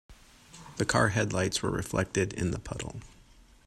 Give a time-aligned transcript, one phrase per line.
[0.77, 3.01] The car headlights were reflected in the puddle.